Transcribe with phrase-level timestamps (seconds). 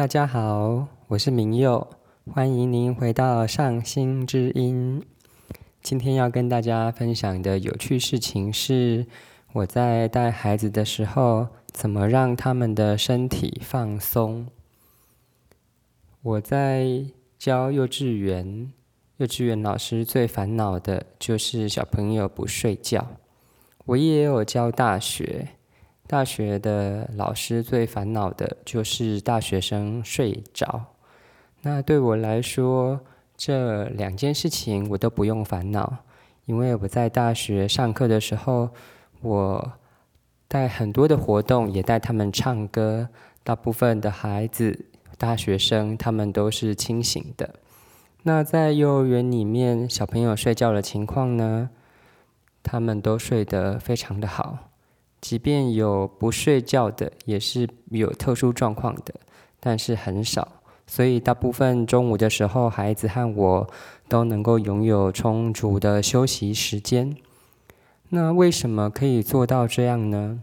[0.00, 1.86] 大家好，我是明佑，
[2.32, 5.04] 欢迎您回到上星之音。
[5.82, 9.06] 今天要跟大家分享的有趣事情是，
[9.52, 14.46] 我在带孩子的时候，怎么让他们的身体放松。
[16.22, 17.04] 我在
[17.38, 18.72] 教幼稚园，
[19.18, 23.06] 幼稚园老师最烦恼的就是小朋友不睡觉。
[23.84, 25.48] 我也有教大学。
[26.10, 30.86] 大学的老师最烦恼的就是大学生睡着。
[31.62, 32.98] 那对我来说，
[33.36, 35.98] 这两件事情我都不用烦恼，
[36.46, 38.70] 因为我在大学上课的时候，
[39.20, 39.72] 我
[40.48, 43.08] 带很多的活动，也带他们唱歌。
[43.44, 44.86] 大部分的孩子、
[45.16, 47.54] 大学生，他们都是清醒的。
[48.24, 51.70] 那在幼儿园里面，小朋友睡觉的情况呢？
[52.64, 54.69] 他们都睡得非常的好。
[55.20, 59.14] 即便有不睡觉的，也是有特殊状况的，
[59.58, 60.46] 但是很少。
[60.86, 63.70] 所以大部分中午的时候，孩子和我
[64.08, 67.16] 都能够拥有充足的休息时间。
[68.08, 70.42] 那为什么可以做到这样呢？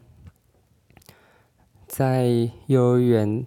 [1.85, 3.45] 在幼儿园，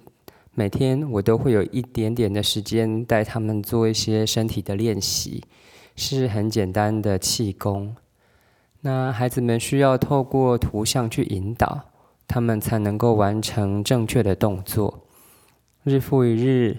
[0.53, 5.45] 每天我都会有一点点的时间带他们做一些身体的练习，
[5.97, 7.97] 是很简单的气功。
[8.83, 11.91] 那孩子们需要透过图像去引导，
[12.27, 15.07] 他们才能够完成正确的动作。
[15.83, 16.79] 日复一日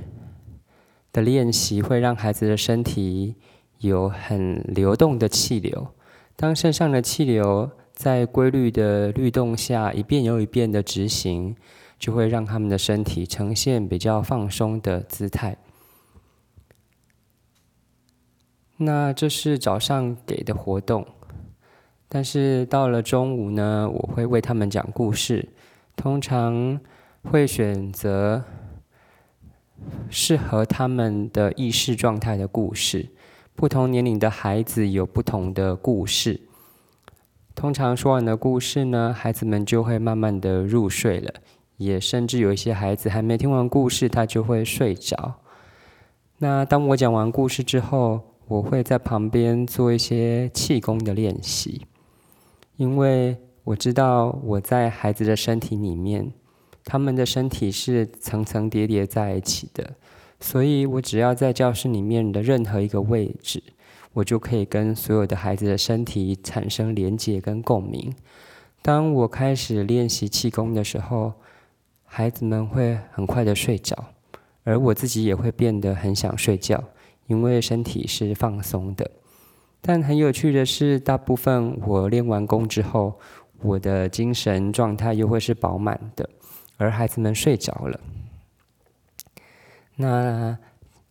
[1.11, 3.35] 的练习会让孩子的身体
[3.79, 5.89] 有很流动的气流。
[6.35, 11.55] 当身上的气流在规律的律动下一遍又一遍的执行，
[11.99, 15.57] 就会让他们的身体呈现比较放松的姿态。
[18.77, 21.05] 那这是早上给的活动。
[22.13, 25.47] 但是到了中午呢，我会为他们讲故事，
[25.95, 26.77] 通常
[27.23, 28.43] 会选择
[30.09, 33.07] 适合他们的意识状态的故事。
[33.55, 36.41] 不同年龄的孩子有不同的故事。
[37.55, 41.33] 通常说完的故事呢，孩子们就会慢慢的入睡了，
[41.77, 45.35] 也甚至有一些孩子还没听完故事，他就会睡着。
[46.39, 51.85] 那当我讲完故事之后，我会在旁边做一些气功的练习。
[52.81, 56.33] 因为我知道我在孩子的身体里面，
[56.83, 59.93] 他们的身体是层层叠叠在一起的，
[60.39, 63.61] 所以我只要在教室里面的任何一个位置，
[64.13, 68.11] 我就可以跟所有的孩子的身体产生连接跟共鸣。
[68.81, 71.33] 当我开始练习气功的时候，
[72.05, 74.05] 孩子们会很快的睡着，
[74.63, 76.83] 而我自己也会变得很想睡觉，
[77.27, 79.11] 因为身体是放松的。
[79.83, 83.19] 但很有趣的是，大部分我练完功之后，
[83.63, 86.29] 我的精神状态又会是饱满的，
[86.77, 87.99] 而孩子们睡着了。
[89.95, 90.55] 那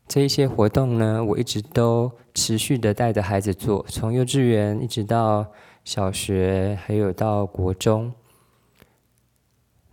[0.07, 5.53] 这一些活动呢，我一直都持续的带着孩子做，从幼稚园一直到
[5.85, 8.13] 小学，还有到国中。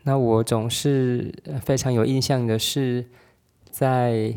[0.04, 1.34] 那我总是
[1.64, 3.08] 非常有印象的是，
[3.72, 4.36] 在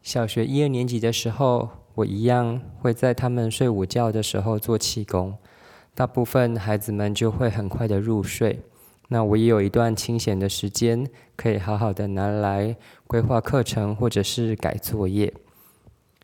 [0.00, 1.68] 小学一二年级的时候。
[1.94, 5.36] 我一样会在他们睡午觉的时候做气功，
[5.94, 8.60] 大部分孩子们就会很快的入睡。
[9.08, 12.74] 那我也有一段清闲的时间，可以好好的拿来
[13.06, 15.32] 规划课程或者是改作业。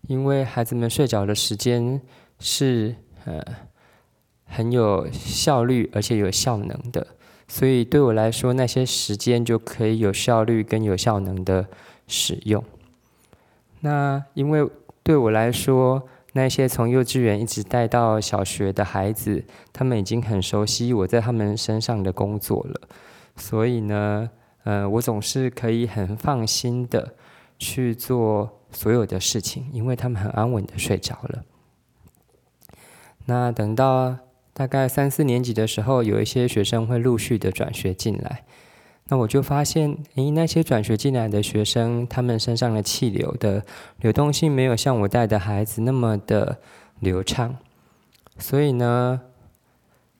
[0.09, 2.01] 因为孩子们睡着的时间
[2.41, 3.41] 是呃
[4.47, 7.07] 很有效率而且有效能的，
[7.47, 11.69] 所以对我来说，那些时间就可以有效率跟有效能的
[12.09, 12.65] 使用。
[13.79, 14.69] 那因为。
[15.11, 22.89] 对我来说，那些从幼稚园一直带到小学的孩子，他们已经很熟悉我在他们身上的工作了。
[23.35, 24.31] 所以呢，
[24.63, 27.17] 呃，我总是可以很放心的
[27.59, 31.43] 去做所有的事情，因为他们很安稳的睡着了。
[33.27, 34.17] 那等到
[34.53, 38.45] 大概三四年级的时候，有一些学生会陆续的转学进来。
[39.11, 43.65] 那我就发现，诶，那些转学进来的学生，他们身上的气流的
[43.99, 46.61] 流动性没有像我带的孩子那么的
[47.01, 47.57] 流畅。
[48.39, 49.21] 所以呢，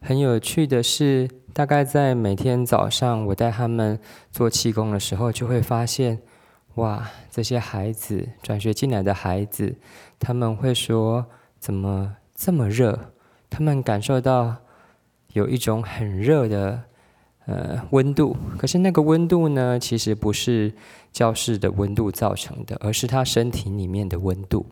[0.01, 3.97] 很有趣的是，大概在每天早上我带他们
[4.33, 6.19] 做气功的时候，就会发现，
[6.75, 9.77] 哇，这些孩子转学进来的孩子，
[10.19, 11.27] 他们会说，
[11.61, 13.13] 怎么这么热？
[13.49, 14.57] 他们感受到
[15.33, 16.90] 有一种很热的。
[17.51, 20.73] 呃，温度，可是那个温度呢，其实不是
[21.11, 24.67] 教室的温度造成的，而是他身体里面的温度，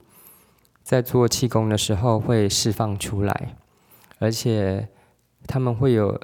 [0.85, 3.57] 在做气功的时候会释放出来，
[4.21, 4.87] 而且
[5.49, 6.21] 他们会有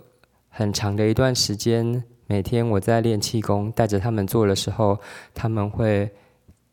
[0.49, 5.01] 很长的一段时间每天我在练气功，带着他们做的时候，
[5.35, 6.09] 他们会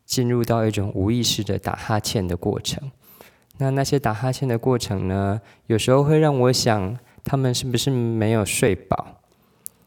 [0.06, 2.92] 进入到一种无意识的打哈欠的过程。
[3.58, 9.21] 那那些打哈欠的过程呢，有时候会让我想，他们是不是没有睡饱？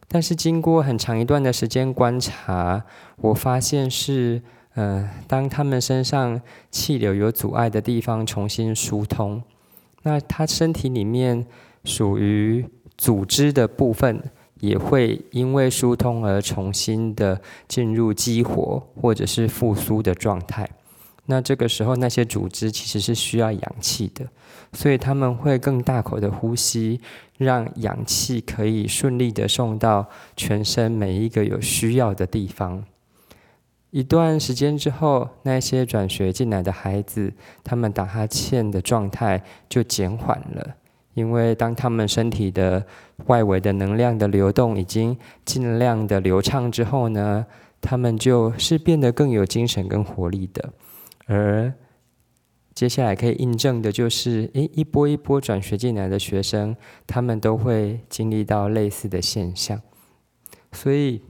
[0.07, 2.83] 但是经过很长一段的时间观察，
[3.17, 4.41] 我发现是，
[4.75, 6.39] 呃，当他们身上
[6.71, 9.43] 气流有阻碍的地方重新疏通，
[10.03, 11.45] 那他身体里面
[11.83, 12.65] 属于
[12.97, 14.23] 组织的部分
[14.61, 20.69] 也会因为疏通而重新的进入激活或者是复苏的状态。
[21.27, 24.27] 那这个时候，那些组织其实是需要氧气的，
[24.73, 27.01] 所以他们会更大口的呼吸，
[27.37, 32.83] 让氧气可以顺利的送到全身每一个有需要的地方。
[33.89, 37.33] 一段时间之后，那些转学进来的孩子，
[37.63, 40.75] 他们打哈欠的状态就减缓了，
[41.13, 42.85] 因为当他们身体的
[43.27, 47.45] 外围的能量的流动已经尽量的流畅之后呢，
[47.79, 50.73] 他们就是变得更有精神跟活力的。
[51.25, 51.73] 而
[52.73, 56.75] 接下来可以印证的就是，诶，一波一波转学进来的学生，
[57.07, 59.81] 他们都会经历到类似的现象。
[60.73, 61.21] 所以，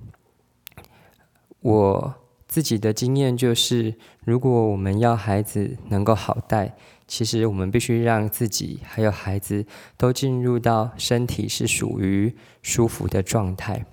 [1.61, 2.15] 我
[2.47, 3.93] 自己的经验就是，
[4.25, 6.75] 如果我们要孩子能够好带，
[7.07, 9.65] 其实我们必须让自己还有孩子
[9.95, 13.85] 都进入到身体是属于舒服的状态。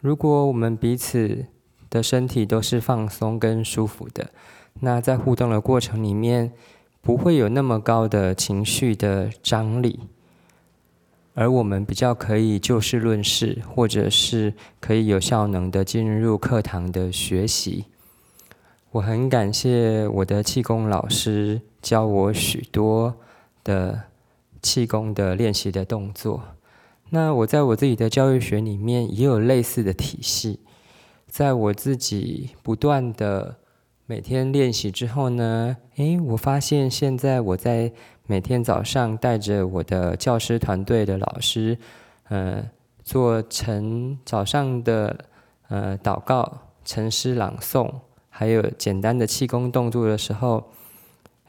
[0.00, 1.44] 如果我们彼此
[1.90, 4.30] 的身体都是放松跟舒服的。
[4.80, 6.52] 那在互动的过程里面，
[7.00, 10.00] 不会有那么高的情绪的张力，
[11.34, 17.86] 而我们比较可以就事论事，或者是可以有效能的进入课堂的学习。
[18.92, 23.16] 我很感谢我的气功老师教我许多
[23.64, 24.02] 的
[24.62, 26.42] 气功的练习的动作。
[27.10, 30.60] 那我在我自己的教育学里面也有类似的体系，
[31.26, 33.56] 在我自己不断的。
[34.10, 37.92] 每天练习之后呢，诶，我发现现在我在
[38.26, 41.76] 每天早上带着我的教师团队的老师，
[42.30, 42.64] 呃，
[43.04, 45.26] 做晨早上的
[45.68, 46.50] 呃祷告、
[46.86, 47.96] 晨诗朗诵，
[48.30, 50.70] 还有简单的气功动作的时候，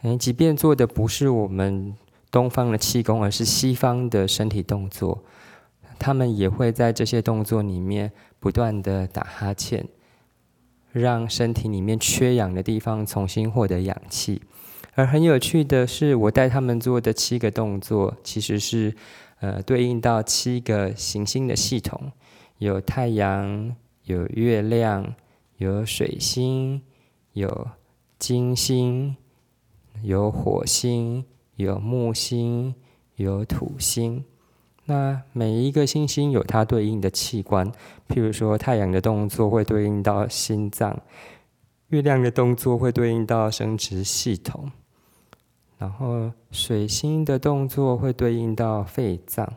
[0.02, 1.96] 诶，即便做的不是我们
[2.30, 5.24] 东方的气功，而是西方的身体动作，
[5.98, 9.88] 他们也会在这些动作里面不断的打哈欠。
[10.92, 14.42] 让身体里面缺氧的地方重新获得氧气，
[14.96, 18.96] 而很有趣的是，我带他们做的七个动作，其实是
[19.40, 22.12] 呃对应到七个行星的系统，
[22.58, 23.76] 有太阳，
[24.06, 25.14] 有月亮，
[25.58, 26.82] 有水星，
[27.34, 27.68] 有
[28.18, 29.16] 金星，
[30.02, 31.24] 有火星，
[31.56, 32.74] 有木星，
[33.16, 34.26] 有土星。
[34.90, 37.72] 那每一个星星有它对应的器官，
[38.08, 41.00] 譬如说太阳的动作会对应到心脏，
[41.90, 44.72] 月亮的动作会对应到生殖系统，
[45.78, 49.54] 然后水星的动作会对应到肺脏，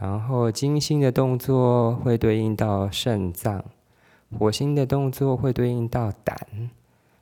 [0.00, 3.64] 然后金星的动作会对应到肾脏，
[4.36, 6.36] 火星的动作会对应到胆，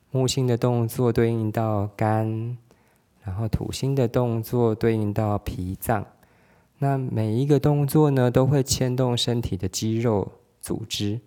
[0.09, 2.57] 木星的动作对应到肝，
[3.23, 6.03] 然后土星的动作对应到脾脏。
[6.79, 10.31] 那每一个动作呢，都会牵动身体的肌肉
[10.61, 11.19] 组织。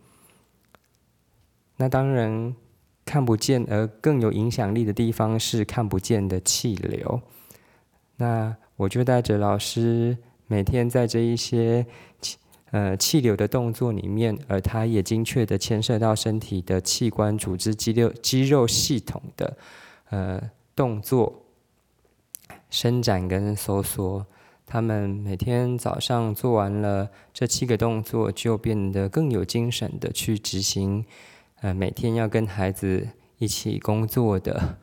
[1.77, 2.55] 那当然
[3.05, 7.21] 看不见，而更有影响力的地方是看不见的气流。
[8.17, 10.17] 那我就带着老师
[10.47, 11.85] 每天在这一些
[12.21, 12.37] 气
[12.71, 19.57] 呃气流的动作里面，而它也精确的牵涉到身体的器官组织、肌肉肌肉系统的
[20.11, 20.41] 呃
[20.77, 21.43] 动作
[22.69, 24.25] 伸展跟收缩。
[24.73, 31.05] 他们每天早上做完了这七个动作，就变得更有精神的去执行，
[31.61, 33.09] 呃，每天要跟孩子
[33.39, 34.79] 一起工作的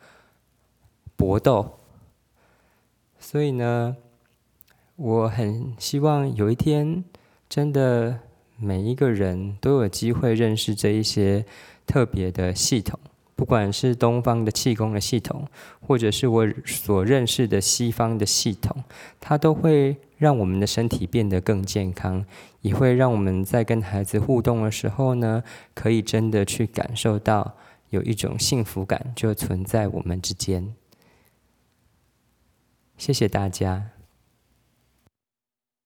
[1.16, 1.78] 搏斗。
[3.18, 3.96] 所以呢，
[4.96, 7.02] 我很希望有一天，
[7.48, 8.20] 真的
[8.58, 11.46] 每一个人都有机会认识这一些
[11.86, 13.00] 特别的系统。
[13.38, 15.46] 不管是东方的气功的系统，
[15.80, 18.82] 或者是我所认识的西方的系统，
[19.20, 22.26] 它都会让我们的身体变得更健康，
[22.62, 27.54] 也会让我们在跟孩子互动的时候呢，可以真的去感受到
[27.90, 30.74] 有一种幸福感就存在我们之间。
[32.96, 33.97] 谢谢大家。